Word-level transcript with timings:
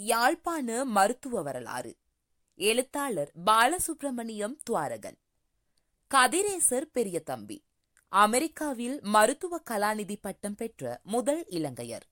யாழ்ப்பாண 0.00 0.84
மருத்துவ 0.84 1.42
வரலாறு. 1.42 1.96
எழுத்தாளர் 2.54 3.32
பாலசுப்ரமணியம் 3.46 4.56
துவாரகன். 4.62 5.18
கதிரேசர் 6.14 6.84
பெரிய 6.92 7.20
தம்பி. 7.20 7.64
அமெரிக்காவில் 8.08 9.00
மருத்துவ 9.02 9.60
கலாநிதி 9.70 10.14
பட்டம் 10.20 10.54
பெற்ற 10.54 11.00
முதல் 11.02 11.46
இலங்கையர். 11.48 12.06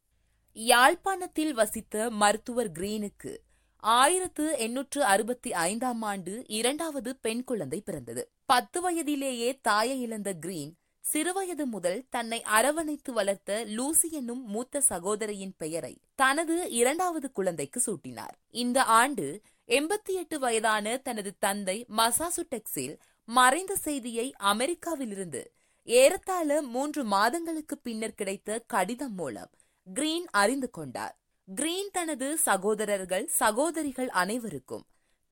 யாழ்ப்பாணத்தில் 0.53 1.55
வசித்த 1.55 2.11
மருத்துவர் 2.11 2.73
கிரீனுக்கு 2.73 3.37
ஆயிரத்து 3.77 4.59
எண்ணூற்று 4.59 5.05
அறுபத்தி 5.05 5.53
ஐந்தாம் 5.53 6.03
ஆண்டு 6.03 6.45
இரண்டாவது 6.47 7.17
பெண் 7.17 7.45
குழந்தை 7.45 7.81
பிறந்தது. 7.81 8.31
பத்து 8.45 8.81
வயதிலேயே 8.81 9.59
தாயை 9.63 10.03
இழந்த 10.03 10.33
கிரீன் 10.33 10.77
சிறுவயது 11.13 11.65
முதல் 11.65 12.07
தன்னை 12.11 12.43
அரவணைத்து 12.43 13.13
வளர்த்த 13.13 13.65
லூசி 13.67 14.11
என்னும் 14.11 14.45
மூத்த 14.45 14.81
சகோதரியின் 14.81 15.53
பெயரை 15.57 16.01
தனது 16.15 16.71
இரண்டாவது 16.71 17.33
குழந்தைக்கு 17.33 17.81
சூட்டினார். 17.87 18.35
இந்த 18.51 18.85
ஆண்டு 18.85 19.41
எண்பத்தி 19.69 20.13
எட்டு 20.13 20.39
வயதான 20.39 20.97
தனது 20.97 21.33
தந்தை 21.39 21.87
மசாசுடெக்ஸில் 21.97 22.97
மறைந்த 23.25 23.77
செய்தியை 23.77 24.33
அமெரிக்காவிலிருந்து 24.43 25.45
ஏறத்தாழ 25.83 26.63
மூன்று 26.63 27.05
மாதங்களுக்கு 27.05 27.79
பின்னர் 27.79 28.15
கிடைத்த 28.15 28.63
கடிதம் 28.67 29.15
மூலம் 29.15 29.51
கிரீன் 29.87 30.27
அறிந்து 30.31 30.71
கொண்டார். 30.71 31.19
கிரீன் 31.55 31.91
தனது 31.93 32.39
சகோதரர்கள் 32.39 33.27
சகோதரிகள் 33.27 34.09
அனைவருக்கும் 34.09 34.85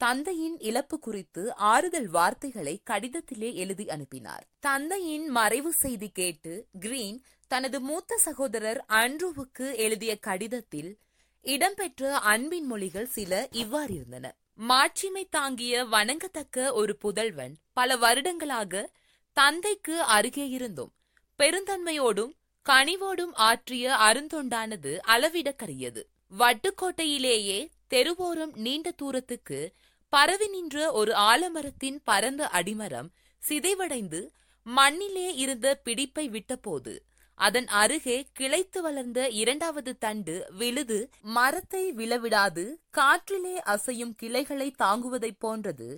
தந்தையின் 0.04 0.58
இழப்பு 0.58 0.98
குறித்து 0.98 1.54
ஆறுதல் 1.54 2.06
வார்த்தைகளை 2.06 2.80
கடிதத்திலே 2.90 3.54
எழுதி 3.54 3.88
அனுப்பினார். 3.88 4.46
தந்தையின் 4.60 5.28
மறைவு 5.28 5.72
செய்தி 5.72 6.08
கேட்டு 6.08 6.66
கிரீன் 6.80 7.22
தனது 7.48 7.80
மூத்த 7.80 8.16
சகோதரர் 8.16 8.84
அண்ட்ரூவுக்கு 8.88 9.76
எழுதிய 9.76 10.16
கடிதத்தில் 10.16 10.98
இடம்பெற்ற 11.42 12.18
அன்பின் 12.18 12.66
மொழிகள் 12.66 13.06
சில 13.06 13.48
இவ்வாறிருந்தன. 13.52 14.30
மாட்சிமை 14.54 15.26
தாங்கிய 15.30 15.84
வணங்கத்தக்க 15.84 16.72
ஒரு 16.72 16.96
புதல்வன் 16.96 17.54
பல 17.72 17.96
வருடங்களாக 17.96 18.90
தந்தைக்கு 19.32 20.00
அருகே 20.00 20.48
இருந்தும் 20.48 20.92
பெருந்தன்மையோடும் 21.38 22.34
கனிவோடும் 22.66 23.34
ஆற்றிய 23.34 23.94
அருந்தொண்டானது 23.94 24.98
அளவிடக்கரியது. 25.06 26.02
வட்டுக்கோட்டையிலேயே 26.38 27.68
தெருவோரம் 27.90 28.54
நீண்ட 28.54 28.90
தூரத்துக்கு 28.90 29.72
பரவி 30.14 30.46
நின்ற 30.48 30.92
ஒரு 30.92 31.12
ஆலமரத்தின் 31.12 31.96
பரந்த 32.04 32.42
அடிமரம் 32.52 33.08
சிதைவடைந்து 33.42 34.20
மண்ணிலே 34.66 35.34
இருந்த 35.34 35.68
பிடிப்பை 35.84 36.24
விட்டபோது 36.30 36.92
அதன் 37.34 37.66
அருகே 37.68 38.16
கிளைத்து 38.40 38.80
வளர்ந்த 38.80 39.28
இரண்டாவது 39.28 39.92
தண்டு 39.98 40.34
விழுது 40.58 40.98
மரத்தை 41.22 41.92
விழவிடாது 41.92 42.64
காற்றிலே 42.98 43.54
அசையும் 43.64 44.14
கிளைகளை 44.16 44.68
தாங்குவதைப் 44.82 45.40
போன்றது. 45.44 45.88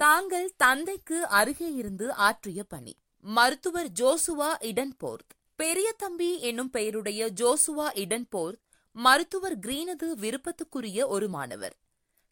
தாங்கள் 0.00 0.48
தந்தைக்கு 0.56 1.26
அருகே 1.40 1.68
இருந்து 1.74 2.12
ஆற்றிய 2.12 2.64
பணி. 2.64 2.94
மருத்துவர் 3.24 3.90
ஜோசுவா 4.00 4.50
இடன்போர்த். 4.70 5.28
பெரிய 5.56 5.92
தம்பி 5.96 6.30
என்னும் 6.40 6.70
பெயருடைய 6.70 7.30
ஜோசுவா 7.40 7.88
இடன்போர்த் 8.04 8.62
மருத்துவர் 8.96 9.58
கிரீனது 9.58 10.08
விருப்பத்துக்குரிய 10.22 11.06
ஒரு 11.06 11.28
மாணவர். 11.28 11.76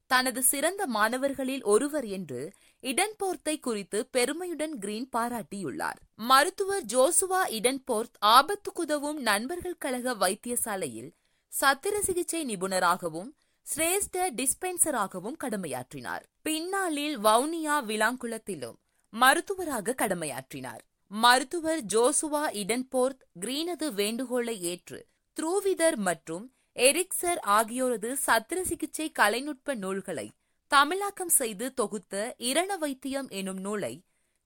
தனது 0.06 0.42
சிறந்த 0.42 0.86
மாணவர்களில் 0.86 1.62
ஒருவர் 1.62 2.04
என்று 2.04 2.52
இடன்போர்த்தை 2.82 3.60
குறித்து 3.60 4.06
பெருமையுடன் 4.06 4.78
கிரீன் 4.78 5.08
பாராட்டியுள்ளார். 5.16 5.98
மருத்துவர் 6.14 6.84
ஜோசுவா 6.84 7.42
இடன்போர்த் 7.48 8.16
ஆபத்துக்குதவும் 8.26 9.18
நண்பர்கள் 9.20 9.78
கழக 9.78 10.14
வைத்தியசாலையில் 10.14 11.10
சத்திர 11.52 11.98
சிகிச்சை 11.98 12.56
நிபுணராகவும் 12.56 13.30
சிரேஷ்ட 13.76 14.16
டிஸ்பென்சராகவும் 14.36 15.36
கடமையாற்றினார். 15.44 16.24
பின்னாளில் 16.42 17.18
வவுனியா 17.18 17.76
விளாங்குளத்திலும் 17.86 18.76
மருத்துவராக 19.10 19.94
கடமையாற்றினார். 20.02 20.82
மருத்துவர் 21.06 21.82
ஜோசுவா 21.94 22.44
இடன்போர்த் 22.62 23.22
கிரீனது 23.40 23.92
வேண்டுகோளை 23.92 24.62
ஏற்று 24.62 25.06
த்ரூவிதர் 25.36 25.96
மற்றும் 25.96 26.44
எரிக்சர் 26.76 27.40
ஆகியோரது 27.48 28.16
சத்திர 28.26 28.60
சிகிச்சை 28.60 29.12
கலைநுட்ப 29.18 29.74
நூல்களை 29.74 30.26
தமிழாக்கம் 30.70 31.28
செய்து 31.28 31.74
தொகுத்த 31.74 32.34
இரண 32.38 32.76
வைத்தியம் 32.78 33.28
எனும் 33.28 33.60
நூலை 33.60 33.94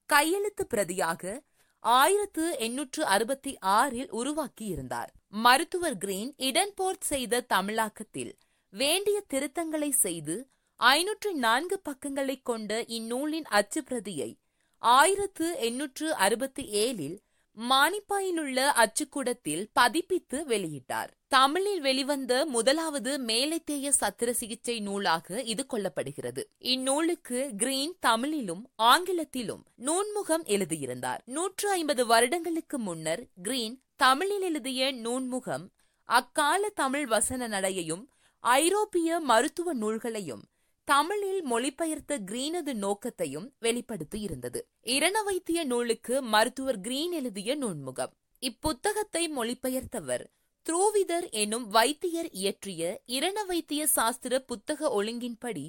கையெழுத்து 0.07 0.65
பிரதியாக 0.71 1.41
ஆயிரத்து 1.85 2.59
எண்ணூற்று 2.59 3.05
அறுபத்தி 3.05 3.53
ஆறில் 3.59 4.11
உருவாக்கியிருந்தார். 4.11 5.11
மருத்துவர் 5.29 5.97
கிரீன் 5.99 6.35
இடன்போர்ட் 6.39 7.05
செய்த 7.05 7.45
தமிழாக்கத்தில் 7.49 8.33
வேண்டிய 8.73 9.25
திருத்தங்களை 9.29 9.91
செய்து 9.91 10.37
ஐநூற்று 10.77 11.35
நான்கு 11.35 11.81
பக்கங்களை 11.81 12.37
கொண்ட 12.43 12.85
இந்நூலின் 12.89 13.49
அச்சு 13.51 13.85
பிரதியை 13.85 14.31
ஆயிரத்து 14.79 15.59
எண்ணூற்று 15.59 16.15
அறுபத்தி 16.17 16.65
ஏழில் 16.75 17.17
மானிப்பாயிலுள்ள 17.59 18.67
அச்சுக்கூடத்தில் 18.83 19.69
பதிப்பித்து 19.81 20.39
வெளியிட்டார். 20.49 21.09
தமிழில் 21.29 21.81
வெளிவந்த 21.81 22.47
முதலாவது 22.47 23.19
மேலைத்தேய 23.19 23.93
சத்திர 24.01 24.31
சிகிச்சை 24.31 24.81
நூலாக 24.81 25.43
இது 25.43 25.67
கொள்ளப்படுகிறது. 25.69 26.45
இந்நூலுக்கு 26.59 27.51
கிரீன் 27.57 27.97
தமிழிலும் 28.01 28.71
ஆங்கிலத்திலும் 28.77 29.65
நூன்முகம் 29.77 30.45
எழுதியிருந்தார். 30.45 31.23
நூற்று 31.25 31.71
ஐம்பது 31.71 32.07
வருடங்களுக்கு 32.07 32.79
முன்னர் 32.79 33.27
கிரீன் 33.43 33.83
தமிழில் 33.97 34.43
எழுதிய 34.43 34.93
நூன்முகம் 34.93 35.67
அக்கால 36.05 36.69
தமிழ் 36.69 37.07
வசன 37.07 37.49
நடையையும் 37.49 38.09
ஐரோப்பிய 38.41 39.21
மருத்துவ 39.21 39.75
நூல்களையும் 39.75 40.43
தமிழில் 40.91 41.43
மொழிபெயர்த்த 41.43 42.13
கிரீனது 42.29 42.73
நோக்கத்தையும் 42.75 43.49
வெளிப்படுத்தி 43.59 44.19
இருந்தது 44.21 44.61
இரண 44.85 45.17
வைத்திய 45.23 45.61
நூலுக்கு 45.65 46.15
மருத்துவர் 46.23 46.81
கிரீன் 46.81 47.13
எழுதிய 47.13 47.55
நூன்முகம் 47.57 48.13
இப்புத்தகத்தை 48.43 49.23
மொழிபெயர்த்தவர் 49.29 50.25
த்ரூவிதர் 50.67 51.27
எனும் 51.33 51.67
வைத்தியர் 51.69 52.31
இயற்றிய 52.33 52.83
இரண 53.07 53.45
வைத்திய 53.45 53.87
சாஸ்திர 53.87 54.41
புத்தக 54.41 54.91
ஒழுங்கின்படி 54.91 55.67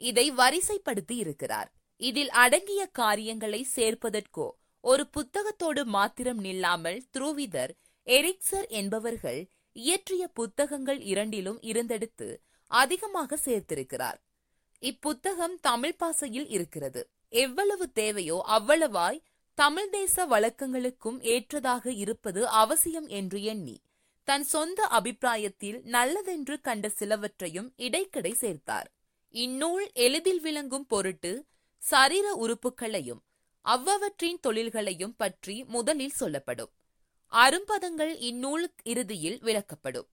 இதை 0.00 0.26
வரிசைப்படுத்தி 0.32 1.16
இருக்கிறார் 1.16 1.70
இதில் 2.00 2.32
அடங்கிய 2.36 2.82
காரியங்களை 2.92 3.66
சேர்ப்பதற்கோ 3.76 4.48
ஒரு 4.84 5.06
புத்தகத்தோடு 5.08 5.84
மாத்திரம் 5.86 6.40
நில்லாமல் 6.40 7.00
த்ரூவிதர் 7.18 7.74
எரிக்சர் 8.06 8.68
என்பவர்கள் 8.72 9.40
இயற்றிய 9.76 10.24
புத்தகங்கள் 10.34 11.00
இரண்டிலும் 11.04 11.62
இருந்தெடுத்து 11.62 12.28
அதிகமாக 12.70 13.38
சேர்த்திருக்கிறார். 13.44 14.18
இப்புத்தகம் 14.82 15.54
தமிழ் 15.60 15.96
பாசையில் 15.96 16.48
இருக்கிறது. 16.48 17.02
எவ்வளவு 17.28 17.92
தேவையோ 17.92 18.44
அவ்வளவாய் 18.48 19.22
தமிழ் 19.54 19.88
தேச 19.88 20.26
வழக்கங்களுக்கும் 20.26 21.18
ஏற்றதாக 21.20 21.92
இருப்பது 21.92 22.48
அவசியம் 22.48 23.06
என்று 23.06 23.42
எண்ணி 23.42 23.76
தன் 24.24 24.42
சொந்த 24.42 24.86
அபிப்பிராயத்தில் 24.86 25.78
நல்லதென்று 25.84 26.60
கண்ட 26.60 26.88
சிலவற்றையும் 26.88 27.68
இடைக்கிடை 27.76 28.32
சேர்த்தார். 28.34 28.88
இந்நூல் 29.34 29.90
எளிதில் 29.94 30.40
விளங்கும் 30.40 30.86
பொருட்டு 30.86 31.32
சரீர 31.82 32.26
உறுப்புகளையும் 32.34 33.22
அவ்வவற்றின் 33.64 34.40
தொழில்களையும் 34.40 35.14
பற்றி 35.16 35.64
முதலில் 35.64 36.18
சொல்லப்படும். 36.20 36.72
அரும்பதங்கள் 37.32 38.14
இந்நூல் 38.18 38.72
இறுதியில் 38.82 39.38
விளக்கப்படும். 39.42 40.08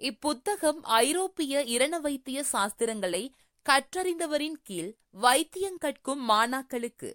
இப்புத்தகம் 0.00 0.80
ஐரோப்பிய 0.82 1.62
இரண 1.64 2.00
வைத்திய 2.00 2.44
சாஸ்திரங்களை 2.52 3.22
கற்றறிந்தவரின் 3.66 4.56
கீழ் 4.62 4.92
வைத்தியம் 5.10 5.78
கற்கும் 5.78 6.28
மாணாக்களுக்கு 6.28 7.10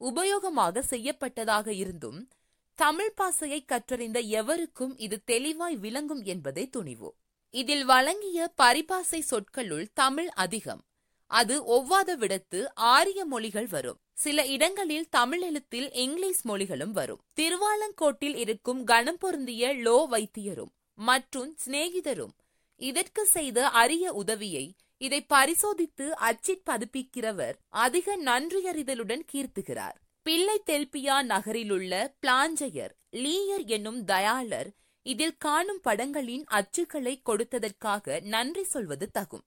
உபயோகமாக 0.00 0.82
செய்யப்பட்டதாக 0.90 1.68
இருந்தும் 1.68 2.28
தமிழ் 2.74 3.12
பாசையை 3.16 3.64
கற்றறிந்த 3.64 4.18
எவருக்கும் 4.20 4.98
இது 4.98 5.24
தெளிவாய் 5.24 5.76
விளங்கும் 5.76 6.22
என்பதே 6.24 6.68
துணிவு 6.68 7.10
இதில் 7.54 7.84
வழங்கிய 7.84 8.52
பரிபாசை 8.62 9.20
சொற்களுள் 9.30 9.86
தமிழ் 9.92 10.28
அதிகம். 10.28 10.82
அது 11.26 11.54
ஒவ்வாத 11.66 12.16
விடத்து 12.16 12.60
ஆரிய 12.74 13.24
மொழிகள் 13.24 13.66
வரும். 13.66 13.98
சில 14.12 14.46
இடங்களில் 14.46 15.08
தமிழ் 15.08 15.40
எழுத்தில் 15.40 15.92
இங்கிலீஷ் 15.92 16.42
மொழிகளும் 16.46 16.90
வரும். 16.90 17.22
திருவாலங்கோட்டில் 17.40 18.36
இருக்கும் 18.36 18.84
கணம் 18.84 19.18
பொருந்திய 19.18 19.72
லோ 19.74 19.96
வைத்தியரும் 20.10 20.72
மற்றும் 20.98 21.56
சிநேகிதரும் 21.64 22.34
இதற்கு 22.80 23.26
செய்த 23.26 23.68
அரிய 23.68 24.12
உதவியை 24.12 24.66
இதை 24.98 25.20
பரிசோதித்து 25.22 26.16
அச்சிற் 26.16 26.62
பதிப்பிக்கிறவர் 26.66 27.54
அதிக 27.68 28.16
நன்றியறிதலுடன் 28.16 29.24
கீர்த்துகிறார். 29.32 29.96
பிள்ளை 30.22 30.62
தெல்பியா 30.66 31.16
நகரிலுள்ள 31.22 31.92
பிளாஞ்சையர் 32.26 32.94
லீயர் 33.10 33.66
என்னும் 33.66 34.04
தயாளர் 34.04 34.70
இதில் 35.02 35.36
காணும் 35.36 35.80
படங்களின் 35.84 36.44
அச்சுக்களை 36.50 37.14
கொடுத்ததற்காக 37.26 38.20
நன்றி 38.20 38.64
சொல்வது 38.64 39.10
தகும். 39.18 39.46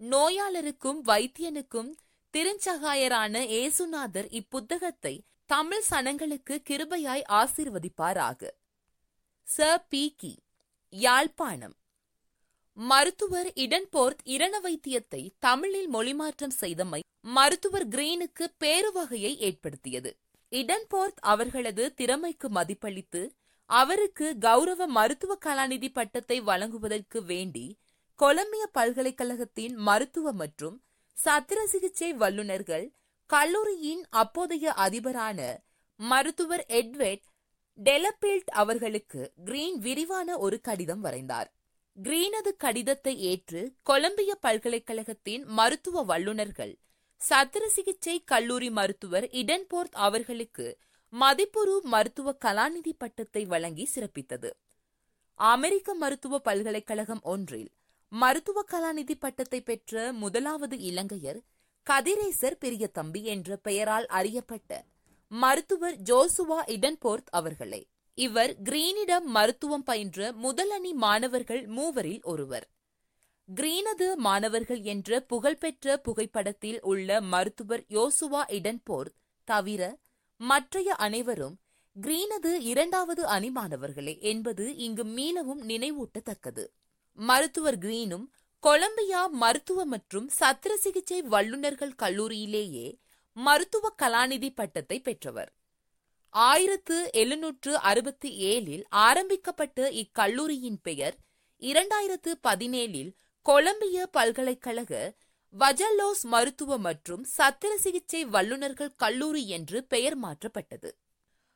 நோயாளருக்கும் 0.00 1.00
வைத்தியனுக்கும் 1.04 1.90
திருச்சகாயரான 2.34 3.44
ஏசுநாதர் 3.60 4.28
இப்புத்தகத்தை 4.30 5.14
தமிழ் 5.46 5.82
சனங்களுக்கு 5.90 6.62
கிருபையாய் 6.70 7.22
ஆசீர்வதிப்பாராக. 7.28 8.48
ச. 9.46 9.76
பி. 9.88 10.14
கி. 10.16 10.38
யாழ்ப்பாணம். 10.90 11.79
மருத்துவர் 12.76 13.48
இடன்போர்த் 13.54 14.22
இரண 14.24 14.54
வைத்தியத்தை 14.62 15.30
தமிழில் 15.38 15.94
மொழிமாற்றம் 15.94 16.54
செய்தமை 16.60 17.00
மருத்துவர் 17.20 17.86
கிரீனுக்கு 17.88 18.44
பேருவகையை 18.64 19.32
ஏற்படுத்தியது. 19.38 20.10
இடன்போர்த் 20.52 21.20
அவர்களது 21.22 21.94
திறமைக்கு 21.94 22.48
மதிப்பளித்து 22.48 23.22
அவருக்கு 23.70 24.38
கௌரவ 24.38 24.86
மருத்துவ 24.86 25.38
கலாநிதி 25.44 25.88
பட்டத்தை 25.92 26.40
வழங்குவதற்கு 26.40 27.24
வேண்டி 27.24 27.66
கொலம்பிய 28.14 28.66
பல்கலைக்கழகத்தின் 28.72 29.74
மருத்துவ 29.74 30.32
மற்றும் 30.32 30.82
சத்திர 31.16 31.58
சிகிச்சை 31.64 32.12
வல்லுநர்கள் 32.12 32.86
கல்லூரியின் 33.30 34.02
அப்போதைய 34.10 34.72
அதிபரான 34.76 35.40
மருத்துவர் 36.00 36.64
எட்வெட் 36.68 37.24
டெலபில்ட் 37.78 38.50
அவர்களுக்கு 38.52 39.32
கிரீன் 39.44 39.78
விரிவான 39.78 40.38
ஒரு 40.38 40.60
கடிதம் 40.60 41.04
வரைந்தார். 41.04 41.50
கிரீனது 42.02 42.50
கடிதத்தை 42.56 43.20
ஏற்று 43.20 43.74
கொலம்பிய 43.82 44.34
பல்கலைக்கழகத்தின் 44.34 45.44
மருத்துவ 45.44 46.02
வல்லுநர்கள் 46.02 46.78
சத்திர 47.20 47.66
சிகிச்சை 47.66 48.22
கல்லூரி 48.24 48.70
மருத்துவர் 48.70 49.24
இடன்போர்த் 49.24 49.96
அவர்களுக்கு 50.04 50.78
மதிப்புரு 51.12 51.74
மருத்துவ 51.82 52.36
கலாநிதி 52.44 52.92
பட்டத்தை 52.98 53.44
வழங்கி 53.44 53.88
சிறப்பித்தது. 53.94 54.50
அமெரிக்க 55.34 55.94
மருத்துவ 55.94 56.38
பல்கலைக்கழகம் 56.38 57.20
ஒன்றில் 57.22 57.70
மருத்துவ 58.08 58.64
கலாநிதி 58.70 59.16
பட்டத்தை 59.18 59.60
பெற்ற 59.60 60.12
முதலாவது 60.12 60.78
இலங்கையர் 60.78 61.40
கதிரேசர் 61.86 62.58
பெரியதம்பி 62.60 63.22
என்ற 63.22 63.56
பெயரால் 63.56 64.06
அறியப்பட்ட 64.06 64.84
மருத்துவர் 65.28 65.96
ஜோசுவா 66.04 66.60
இடன்போர்த் 66.66 67.30
அவர்களே. 67.30 67.82
இவர் 68.22 68.52
கிரீனிடம் 68.62 69.26
மருத்துவம் 69.34 69.84
பயின்ற 69.84 70.32
முதலணி 70.32 70.92
மாணவர்கள் 70.92 71.66
மூவரில் 71.66 72.22
ஒருவர். 72.22 72.66
கிரீனது 73.48 74.14
மாணவர்கள் 74.16 74.80
என்ற 74.82 75.20
புகழ்பெற்ற 75.20 75.96
புகைப்படத்தில் 75.96 76.80
உள்ள 76.82 77.20
மருத்துவர் 77.20 77.84
யோசுவா 77.88 78.42
இடன்போர் 78.48 79.10
தவிர 79.44 79.82
மற்றைய 80.40 80.94
அனைவரும் 80.94 81.56
கிரீனது 81.96 82.52
இரண்டாவது 82.72 83.26
அணி 83.26 83.50
மாணவர்களே 83.50 84.14
என்பது 84.20 84.76
இங்கு 84.76 85.04
மீளவும் 85.04 85.62
நினைவூட்டத்தக்கது. 85.70 86.66
மருத்துவர் 87.18 87.78
கிரீனும் 87.78 88.26
கொலம்பியா 88.62 89.22
மருத்துவ 89.42 89.84
மற்றும் 89.84 90.28
சத்திர 90.40 90.74
சிகிச்சை 90.74 91.22
வல்லுநர்கள் 91.22 91.98
கல்லூரியிலேயே 92.02 92.88
மருத்துவ 93.36 93.94
கலாநிதி 94.02 94.50
பட்டத்தை 94.54 95.00
பெற்றவர். 95.00 95.50
ஆயிரத்து 96.34 97.12
எழுநூற்று 97.12 97.76
அறுபத்தி 97.76 98.30
ஏழில் 98.44 98.84
ஆரம்பிக்கப்பட்ட 98.88 99.90
இக்கல்லூரியின் 99.90 100.76
பெயர். 100.82 101.16
இரண்டாயிரத்து 101.62 102.30
பதினேழில் 102.48 103.10
கொலம்பிய 103.42 104.06
பல்கலைக்கழக 104.06 105.14
வஜல்லோஸ் 105.58 106.22
மருத்துவ 106.22 106.78
மற்றும் 106.78 107.26
சத்திர 107.38 107.74
சிகிச்சை 107.74 108.24
வல்லுநர்கள் 108.24 108.94
கல்லூரி 108.96 109.48
என்று 109.48 109.84
பெயர் 109.84 110.16
மாற்றப்பட்டது. 110.22 110.90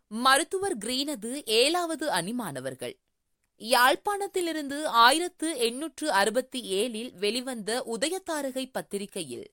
மருத்துவர் 0.06 0.78
கிரீனது 0.78 1.42
ஏழாவது 1.44 2.10
அணி 2.10 2.32
மாணவர்கள் 2.32 2.96
யாழ்ப்பாணத்திலிருந்து 3.60 4.84
ஆயிரத்து 4.84 5.56
எண்ணூற்று 5.58 6.12
அறுபத்தி 6.12 6.60
ஏழில் 6.72 7.12
வெளிவந்த 7.14 7.84
உதயதாரகை 7.96 8.64
பத்திரிகையில் 8.72 9.46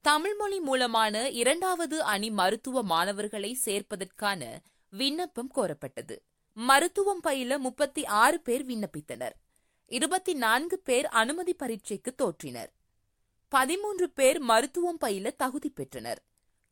தமிழ் 0.00 0.34
மொழி 0.34 0.60
மூலமான 0.60 1.28
இரண்டாவது 1.28 2.02
அணி 2.02 2.30
மருத்துவ 2.30 2.82
மாணவர்களை 2.82 3.58
சேர்ப்பதற்கான 3.64 4.58
விண்ணப்பம் 4.90 5.50
கோரப்பட்டது. 5.54 6.16
மருத்துவம் 6.52 7.20
பயில 7.20 7.58
முப்பத்தி 7.58 8.04
ஆறு 8.04 8.40
பேர் 8.40 8.66
விண்ணப்பித்தனர். 8.66 9.30
இருபத்தி 9.86 10.34
நான்கு 10.34 10.78
பேர் 10.78 11.06
அனுமதி 11.06 11.54
பரீட்சைக்கு 11.54 12.14
தோற்றினர். 12.22 12.70
பதிமூன்று 13.48 14.10
பேர் 14.10 14.38
மருத்துவம் 14.38 14.98
பயில 14.98 15.30
தகுதி 15.30 15.70
பெற்றனர். 15.70 16.22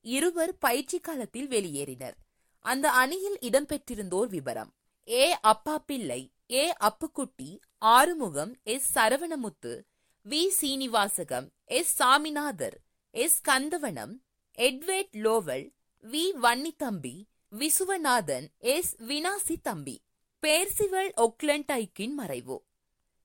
இருவர் 0.01 0.59
பயிற்சி 0.59 1.01
காலத்தில் 1.01 1.49
வெளியேறினர். 1.49 2.17
அந்த 2.59 2.91
அணியில் 2.91 3.39
இடம்பெற்றிருந்தோர் 3.41 4.29
விவரம் 4.29 4.73
A 5.09 5.37
Appapillai 5.79 6.33
A 6.51 6.73
Appukutty 6.81 7.59
Arumugam 7.79 8.55
S 8.63 8.99
Saravanamuttu 8.99 9.83
V 10.29 10.49
Seenivasagam 10.61 11.49
S 11.65 11.95
Saminathar 11.95 12.87
S 13.15 13.41
Kandavanam 13.49 14.13
எட்வேட் 14.59 15.13
Lovell 15.13 15.65
V 16.05 16.25
Vannithamby 16.43 17.13
Visuvanathan 17.59 18.47
S 18.59 18.97
Vinasithamby 19.63 19.95
Percival 20.43 21.11
ஒக்லண்டைக்கின் 21.17 22.15
மறைவு. 22.15 22.57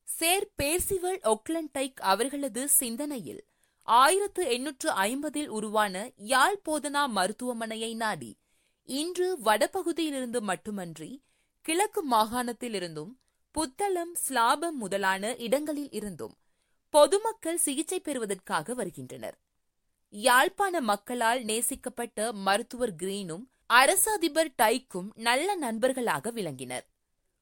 சேர் 0.08 0.48
பேர்சிவல் 0.62 1.20
ஒக்லண்டைக் 1.24 2.02
அவர்களது 2.02 2.70
சிந்தனையில் 2.70 3.44
ஆயிரத்து 3.88 4.48
எண்ணூற்று 4.48 4.90
ஐம்பதில் 4.92 5.48
உருவான 5.48 6.12
யாழ் 6.16 6.60
போதனா 6.70 7.04
மருத்துவமனையை 7.16 7.96
நாடி 7.96 8.32
இன்று 8.90 9.38
வடபகுதியிலிருந்து 9.44 10.42
மட்டுமன்றி 10.42 11.12
கிழக்கு 11.66 12.04
மாகாணத்திலிருந்தும் 12.12 13.14
புத்தளம் 13.56 14.14
ஸ்லாபம் 14.14 14.78
முதலான 14.78 15.36
இடங்களில் 15.36 15.92
இருந்தும் 15.92 16.36
பொதுமக்கள் 16.94 17.58
சிகிச்சை 17.58 18.00
பெறுவதற்காக 18.00 18.74
வருகின்றனர். 18.74 19.38
யாழ்ப்பாண 20.14 20.82
மக்களால் 20.82 21.44
நேசிக்கப்பட்ட 21.44 22.32
மருத்துவர் 22.32 22.96
கிரீனும் 22.96 23.46
அரச 23.66 24.12
அதிபர் 24.12 24.52
டைக்கும் 24.56 25.08
நல்ல 25.16 25.56
நண்பர்களாக 25.56 26.32
விளங்கினர். 26.32 26.86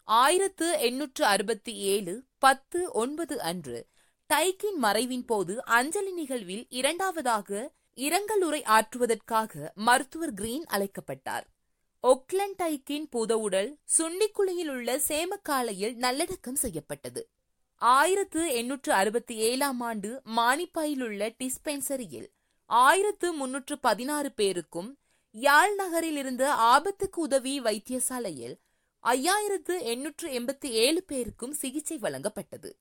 ஆயிரத்து 0.04 0.80
எண்ணூற்று 0.80 1.26
அறுபத்தி 1.26 1.76
ஏழு 1.76 2.24
பத்து 2.38 2.92
ஒன்பது 2.92 3.42
அன்று 3.42 3.88
டைக்கின் 4.30 4.80
மறைவின் 4.82 5.26
போது 5.26 5.66
அஞ்சலி 5.66 6.12
நிகழ்வில் 6.12 6.66
இரண்டாவதாக 6.70 7.72
இரங்கலுரை 7.96 8.62
ஆற்றுவதற்காக 8.66 9.72
மருத்துவர் 9.76 10.34
கிரீன் 10.34 10.66
அழைக்கப்பட்டார். 10.66 11.46
ஒக்லன் 12.04 12.56
டைக்கின் 12.64 13.08
புதவுடல் 13.16 13.72
சுண்டிக்குழியில் 13.98 14.70
உள்ள 14.70 15.02
சேமக்காலையில் 15.08 15.96
நல்லடக்கம் 15.96 16.56
செய்யப்பட்டது. 16.56 17.30
ஆயிரத்து 17.76 18.54
எண்ணூற்று 18.54 18.94
அறுபத்தி 18.94 19.36
ஏழாம் 19.36 19.82
ஆண்டு 19.82 20.22
மானிப்பாயில் 20.36 21.04
உள்ள 21.04 21.32
டிஸ்பென்சரியில் 21.40 22.30
ஆயிரத்து 22.72 23.34
முன்னூற்று 23.34 23.80
பதினாறு 23.80 24.32
பேருக்கும் 24.32 25.00
யாழ் 25.32 25.76
நகரில் 25.76 26.18
ஆபத்துக்கு 26.46 27.20
உதவி 27.20 27.62
வைத்தியசாலையில் 27.62 28.56
ஐயாயிரத்து 29.04 29.82
எண்ணூற்று 29.82 30.30
எண்பத்தி 30.30 30.66
ஏழு 30.66 31.04
பேருக்கும் 31.04 31.54
சிகிச்சை 31.54 31.98
வழங்கப்பட்டது. 31.98 32.72